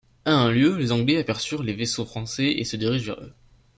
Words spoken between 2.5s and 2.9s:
et se